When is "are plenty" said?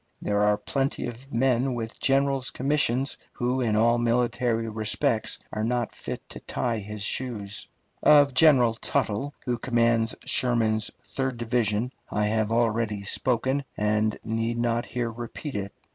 0.41-1.05